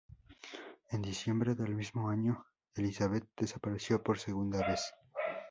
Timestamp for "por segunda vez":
4.01-4.81